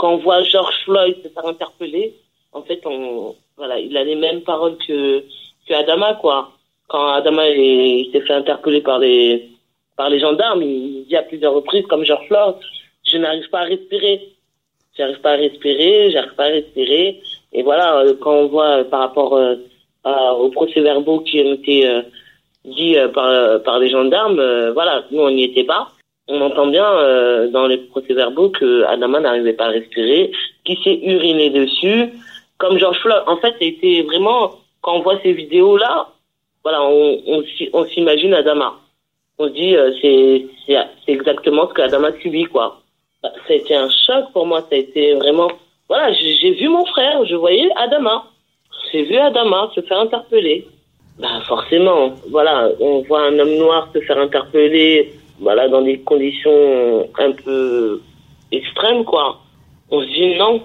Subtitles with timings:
[0.00, 2.14] Quand on voit George Floyd se faire interpeller,
[2.54, 2.80] en fait,
[3.58, 5.20] voilà, il a les mêmes paroles que,
[5.68, 6.52] que Adama, quoi.
[6.88, 9.50] Quand Adama s'est fait interpeller par les,
[9.98, 12.54] par les gendarmes, il dit à plusieurs reprises, comme George Floyd,
[13.04, 14.22] je n'arrive pas à respirer.
[14.96, 17.20] J'arrive pas à respirer, j'arrive pas à respirer.
[17.52, 19.56] Et voilà, euh, quand on voit euh, par rapport euh,
[20.06, 22.00] aux procès-verbaux qui ont été euh,
[22.64, 24.40] dits euh, par, par les gendarmes,
[24.72, 25.88] voilà, nous on n'y était pas.
[26.32, 30.30] On entend bien euh, dans les procès-verbaux que Adama n'arrivait pas à respirer,
[30.64, 32.10] qu'il s'est uriné dessus,
[32.58, 33.22] comme George Floyd.
[33.26, 36.08] En fait, c'était vraiment, quand on voit ces vidéos-là,
[36.62, 38.74] voilà, on, on, s'i- on s'imagine Adama.
[39.38, 42.80] On se dit, euh, c'est exactement ce qu'Adama subit, quoi.
[43.22, 45.50] Bah, Ça a été un choc pour moi, ça a été vraiment...
[45.88, 48.24] Voilà, j'ai vu mon frère, je voyais Adama.
[48.92, 50.66] J'ai vu Adama se faire interpeller.
[51.18, 55.10] Bah forcément, voilà, on voit un homme noir se faire interpeller,
[55.40, 58.00] voilà, dans des conditions un peu
[58.52, 59.38] extrêmes, quoi.
[59.90, 60.60] On se dit non,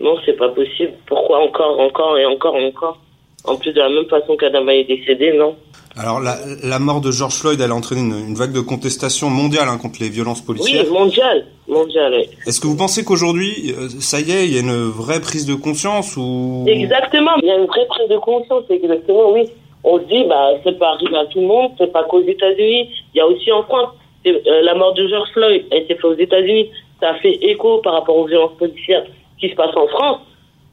[0.00, 0.92] non, c'est pas possible.
[1.06, 2.98] Pourquoi encore, encore et encore, encore
[3.44, 5.56] En plus de la même façon qu'Adama est décédé, non.
[5.96, 9.30] Alors la, la mort de George Floyd, elle a entraîné une, une vague de contestation
[9.30, 10.84] mondiale hein, contre les violences policières.
[10.86, 12.28] Oui, mondial, mondial, oui.
[12.48, 15.46] Est-ce que vous pensez qu'aujourd'hui, euh, ça y est, il y a une vraie prise
[15.46, 19.42] de conscience ou Exactement, il y a une vraie prise de conscience, exactement, oui.
[19.84, 22.88] On se dit, bah, c'est pas arrivé à tout le monde, c'est pas qu'aux États-Unis,
[23.14, 23.90] il y a aussi en France.
[24.26, 27.78] Euh, la mort de George Floyd, elle s'est faite aux États-Unis, ça a fait écho
[27.78, 29.04] par rapport aux violences policières
[29.38, 30.20] qui se passent en France.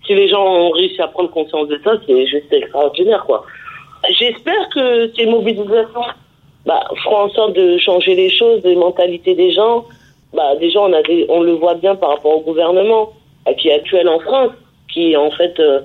[0.06, 3.44] Si les gens ont réussi à prendre conscience de ça, c'est juste extraordinaire, quoi.
[4.18, 6.02] J'espère que ces mobilisations
[6.66, 9.86] bah, feront en sorte de changer les choses, les mentalités des gens.
[10.34, 13.12] Bah, déjà, on, a des- on le voit bien par rapport au gouvernement
[13.48, 14.52] euh, qui est actuel en France,
[14.92, 15.82] qui en fait euh,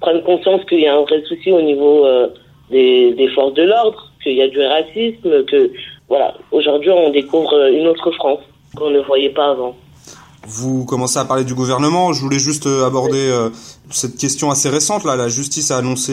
[0.00, 2.28] prennent conscience qu'il y a un vrai souci au niveau euh,
[2.74, 5.60] des, des forces de l'ordre, qu'il y a du racisme, que
[6.08, 8.40] voilà, aujourd'hui on découvre une autre France
[8.76, 9.74] qu'on ne voyait pas avant.
[10.46, 13.50] vous commencez à parler du gouvernement Je voulais juste euh, aborder euh,
[13.90, 15.04] cette question assez récente.
[15.04, 16.12] Là, la justice a annoncé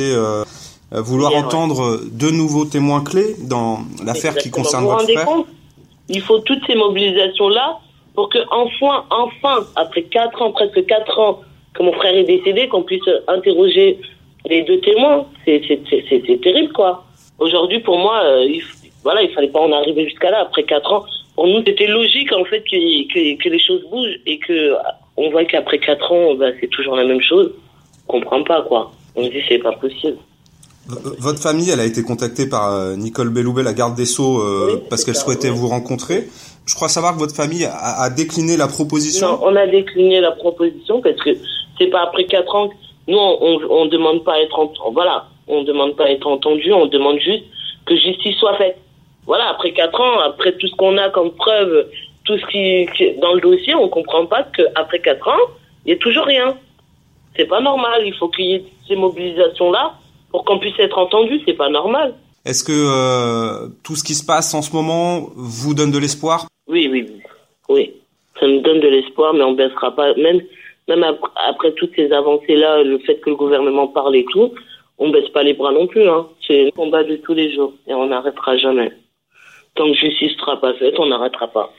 [0.93, 1.39] euh, vouloir ouais.
[1.39, 5.25] entendre euh, deux nouveaux témoins clés dans l'affaire qui concerne vous vous votre rendez frère.
[5.25, 5.47] compte?
[6.09, 7.79] Il faut toutes ces mobilisations-là
[8.15, 11.39] pour que enfin, enfin, après quatre ans, presque quatre ans
[11.73, 13.99] que mon frère est décédé, qu'on puisse interroger
[14.49, 15.25] les deux témoins.
[15.45, 17.03] C'est terrible, quoi.
[17.39, 18.61] Aujourd'hui, pour moi, euh, il,
[19.03, 20.41] voilà, il fallait pas en arriver jusqu'à là.
[20.41, 21.03] Après quatre ans,
[21.35, 24.73] pour nous, c'était logique en fait que, que, que les choses bougent et que
[25.17, 27.51] on voit qu'après quatre ans, bah, c'est toujours la même chose.
[28.07, 28.91] On comprend pas, quoi.
[29.15, 30.17] On se dit c'est pas possible.
[30.87, 34.73] Votre famille, elle a été contactée par euh, Nicole Belloubet, la garde des Sceaux, euh,
[34.73, 35.57] Oui, parce qu'elle souhaitait oui.
[35.57, 36.27] vous rencontrer.
[36.65, 39.27] Je crois savoir que votre famille a, a décliné la proposition.
[39.27, 41.31] Non, on a décliné la proposition parce que
[41.77, 42.69] c'est pas après quatre ans.
[43.07, 46.71] Nous, on, on demande pas à être ent- voilà, on demande pas à être entendu,
[46.73, 47.43] on demande juste
[47.85, 48.77] que justice soit faite.
[49.25, 51.87] Voilà, après quatre ans, après tout ce qu'on a comme preuve,
[52.25, 55.47] tout ce qui, qui- dans le dossier, on comprend pas que après quatre ans,
[55.85, 56.55] il y a toujours rien.
[57.35, 58.01] C'est pas normal.
[58.05, 59.93] Il faut qu'il y ait ces mobilisations là
[60.31, 61.41] pour qu'on puisse être entendu.
[61.45, 62.13] C'est pas normal.
[62.45, 66.47] Est-ce que euh, tout ce qui se passe en ce moment vous donne de l'espoir?
[66.67, 67.21] Oui, oui, oui.
[67.69, 67.93] oui.
[68.39, 70.13] Ça me donne de l'espoir, mais on baissera pas.
[70.15, 70.41] Même,
[70.87, 74.53] même après, toutes ces avancées-là, le fait que le gouvernement parle et tout,
[74.97, 76.07] on baisse pas les bras non plus.
[76.07, 76.27] Hein.
[76.45, 78.91] C'est le combat de tous les jours et on n'arrêtera jamais.
[79.75, 81.69] Tant que justice sera pas faite, on n'arrêtera pas.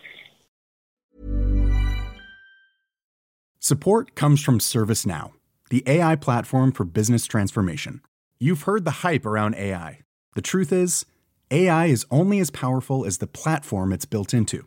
[3.60, 5.30] Support comes from ServiceNow,
[5.70, 8.00] the AI platform for business transformation.
[8.40, 10.00] You've heard the hype around AI.
[10.34, 11.06] The truth is,
[11.52, 14.66] AI is only as powerful as the platform it's built into.